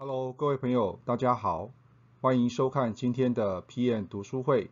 [0.00, 1.72] Hello，各位朋友，大家好，
[2.20, 4.70] 欢迎收看今天的 PM 读书会，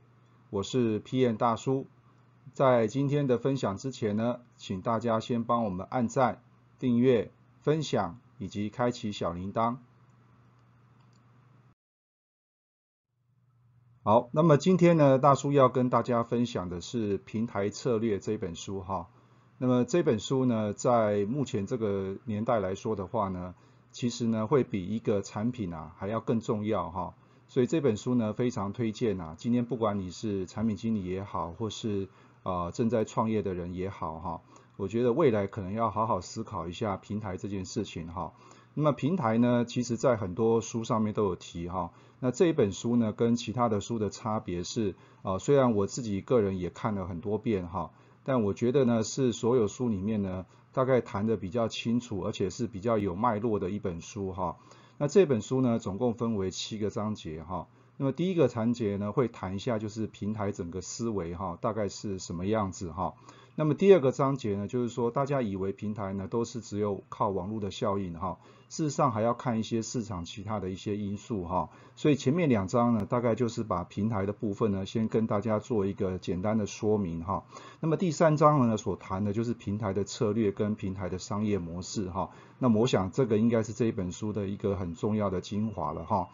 [0.51, 1.88] 我是 PM 大叔。
[2.53, 6.45] 在今天的分享之前呢，请大家先帮我们按赞、
[6.79, 9.79] 订阅、分享以及开启小铃铛。
[14.04, 19.08] 好，那么今天呢，大叔要跟大家分享的是《平台策略》这本书哈。
[19.58, 23.56] 那么这本书呢，在目前这个年代来说的话呢，
[23.97, 27.14] 其实呢会比一个产品啊还要更重要哈。
[27.49, 29.35] 所以这本书呢非常推荐啊。
[29.39, 32.09] 今天不管你是产品经理也好，或是
[32.42, 34.42] 啊正在创业的人也好哈，
[34.77, 38.34] 我觉得未来可能要好好思考一下平台这件事情哈。
[38.75, 41.91] 那么平台呢，其实在很多书上面都有提哈。
[42.20, 47.92] 那这一本书呢，跟其他的书的差别是啊，虽然我自己个人也看了很多遍哈，
[48.27, 54.56] 但我觉得呢是所有书里面呢，大概谈的比较清楚，而且是比较有脉络的一本书哈。
[54.98, 57.69] 那这本书呢，总共分为七个章节哈。
[57.97, 63.14] 那么第一个章节呢，会谈一下就是平台整个思维哈，大概是什么样子哈。
[63.59, 71.71] 那么第二个章节呢，就是说大家以为平台呢都是只有靠网络的效应哈，事实上还要看一些市场其他的一些因素哈。
[71.95, 77.45] 所以前面两章呢，大概就是把平台的部分呢，先跟大家做一个简单的说明哈。
[77.81, 82.29] 那么第三章呢，所谈的就是平台的策略跟平台的商业模式哈。
[82.59, 86.29] 那么我想这个应该是这一本书的一个很重要的精华了哈。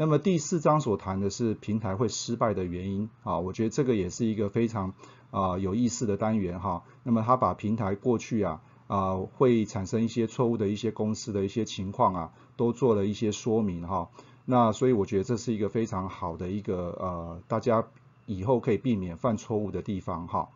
[0.00, 4.94] 那么第四章所谈的是平台会失败的原因啊，我觉得这个也是一个非常
[5.32, 6.84] 啊有意思的单元哈。
[7.02, 14.08] 那么他把平台过去啊啊会产生一些错误的一些公司的一些情况啊，都做了一些说明哈。
[14.44, 17.84] 那所以我觉得这是一个非常好的一个呃大家
[18.24, 20.48] 以后可以避免犯错误的地方哈。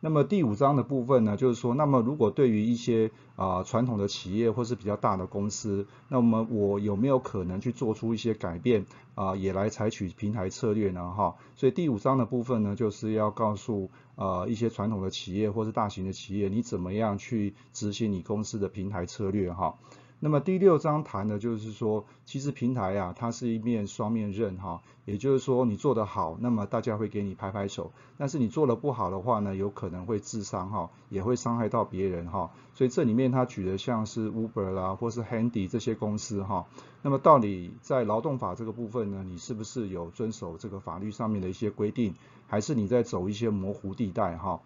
[0.00, 11.10] 那么第五章的部分呢，就是说，那么如果对于一些啊传统的企业或是比较大的公司，那么我有没有可能去做出一些改变啊，也来采取平台策略呢？
[11.10, 19.74] 哈，所以第五章的部分呢，就是要告诉啊一些传统的企业或是大型的企业，你怎么样去执行你公司的平台策略哈。
[20.20, 32.50] 那么第六章谈的就是说，其实平台啊，它是一面双面刃哈，也就是说你做得好，那么大家会给你拍拍手；但是你做得不好的话呢，有可能会自伤哈，也会伤害到别人哈。
[32.74, 36.66] 所以这里面他举的像是 Uber 啦，或是 Handy 这些公司哈，
[37.02, 42.16] 那么到底在劳动法这个部分呢，你是不是有遵守这个法律上面的一些规定，
[42.48, 44.60] 还是你在走一些模糊地带哈？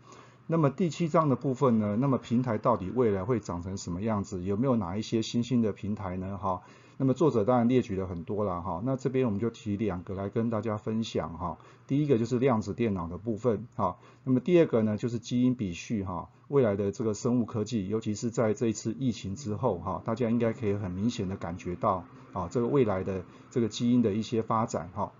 [0.48, 1.97] 那么第七章的部分呢？
[1.98, 4.42] 那么平台到底未来会长成什么样子？
[4.42, 6.36] 有没有哪一些新兴的平台呢？
[6.36, 6.62] 哈，
[6.98, 8.82] 那么作者当然列举了很多了哈。
[8.84, 11.56] 那这边我们就提两个来跟大家分享哈。
[11.86, 13.97] 第一个就是量子电脑的部分哈。
[14.25, 16.28] 那么第二个呢就是基因比序哈。
[16.48, 22.04] 未来的这个生物科技，尤其是在这一次疫情之后哈，大家应该可以很明显的感觉到
[22.34, 25.12] 啊，这个未来的这个基因的一些发展哈。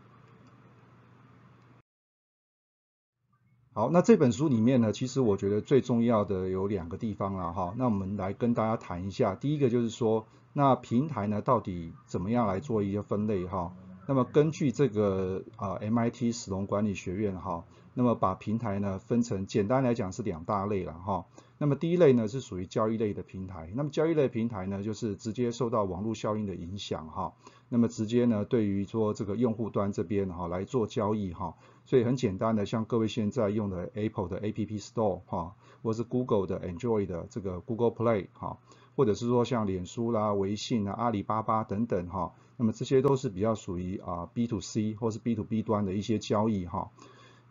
[3.75, 9.35] 好，那这本书里面呢，其实我觉得最重要的有两个地方了，哈，那我们来跟大家谈一下。
[9.35, 13.73] 第一个就是说，那平台呢到底怎么样来做一些分类哈？
[14.07, 21.25] 那么根据这个啊 MIT 史隆管理学院哈，那么把平台呢分成简单来讲是两大类了哈。
[21.63, 27.35] 那么第一类呢是属于交易类的平台，那么交易类平台呢就是直接受到网络效应的影响哈，
[27.69, 31.55] 那么直接呢对于说这个用户端这边哈来做交易哈。
[31.85, 38.59] 所以很简单的，像各位现在用的 Apple 的 App Store 哈，或是 Google 的 Android 的这个 Google Play 哈，
[38.97, 46.91] 或者是说像脸书啦、微信啊、阿里巴巴等等哈，那么这些都是比较属于啊 B to C 或是 B to B 端的一些交易哈。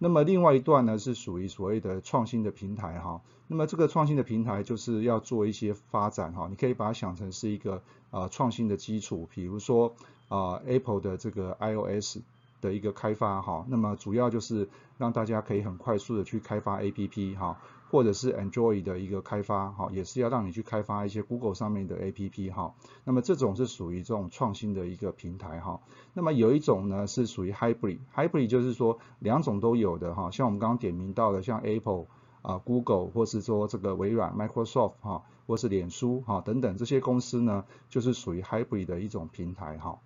[0.03, 9.93] 那么另外一段呢是属于所谓的创新的平台哈，那么这个创新的平台就是要做一些发展哈，你可以把它想成是一个啊创新的基础，比如说
[10.27, 12.17] 啊 Apple 的这个 iOS。
[12.61, 22.73] 的一个开发哈，那么主要就是让大家可以很快速的去开发 APP 哈，或者是 Android 的一个开发哈，也是要让你去开发一些 Google 上面的 APP 哈。
[23.03, 25.81] 那么这种是属于这种创新的一个平台哈。
[26.13, 32.05] 那么有一种呢是属于 Hybrid，Hybrid 就是说两种都有的哈，像我们刚刚点名到的像 Apple
[32.43, 39.99] 啊、Google 或是说这个微软 Microsoft 哈，或是脸书哈等等这些公司呢，就是属于 Hybrid 的一种平台哈。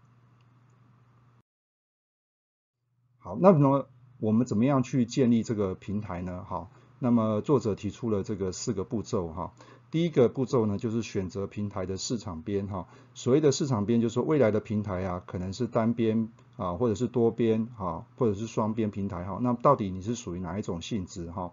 [3.26, 3.88] 好，那么
[4.20, 6.46] 我们怎么样去建立这个平台呢？
[6.48, 6.70] 好，
[7.00, 9.52] 那么作者提出了这个四个步骤哈。
[9.90, 12.88] 第一个步骤呢，就是选择平台的市场边哈。
[13.16, 19.40] 所谓的市场边，就是说未来的平台啊，可能是单边啊，或者是多边哈，或者是双边平台哈。
[19.42, 21.52] 那到底你是属于哪一种性质哈？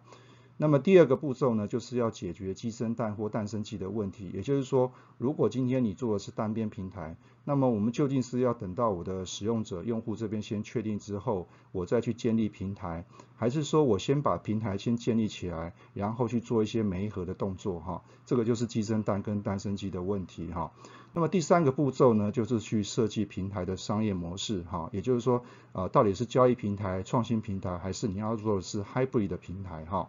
[0.59, 4.31] 那么第二个步骤呢，就是要解决鸡生蛋或蛋生鸡的问题。
[4.33, 13.05] 也就是说，如果今天你做的是单边平台，那么我们究竟是要等到我的使用者、用户这边先确定之后，我再去建立平台，
[13.35, 17.81] 还是说我先把平台先建立起来，然后去做一些媒合的动作？
[17.81, 20.47] 哈，这个就是鸡生蛋跟蛋生鸡的问题。
[20.53, 20.71] 哈，
[21.13, 24.63] 那么第三个步骤呢，就是去设计平台的商业模式。
[24.63, 29.85] 哈，也就是说，呃，到底是交易平台、创新平台，还是你要做的是 hybrid 的平台？
[29.87, 30.09] 哈。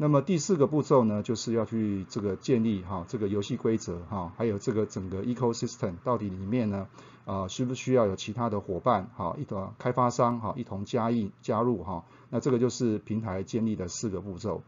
[0.00, 6.86] 那么第四个步骤呢，就是要去这个建立哈这个游戏规则哈，还有这个整个 ecosystem 到底里面呢
[7.24, 14.62] 啊需不需要有其他的伙伴哈一同开发商哈一同加印加入哈，那这个就是平台建立的四个步骤。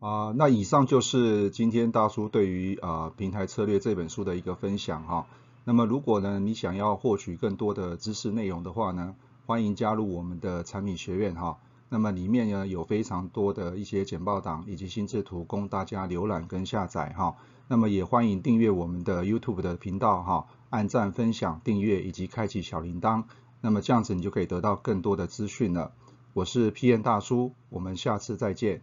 [0.00, 5.26] 啊，那以上就是今天大叔对于啊平台策略这本书的一个分享哈。
[5.64, 9.14] 那么如果呢你想要获取更多的知识内容的话呢，
[9.44, 11.58] 欢迎加入我们的产品学院哈。
[11.88, 17.36] 那么里面呢有非常多的一些简报档以及心智图供大家浏览跟下载哈。
[17.68, 23.24] 那么也欢迎订阅我们的 YouTube 的频道哈，按赞、分享、订阅以及开启小铃铛。
[23.60, 25.92] 那么这样子你就可以得到更多的资讯了。
[26.32, 28.82] 我是 PN 大叔，我们下次再见。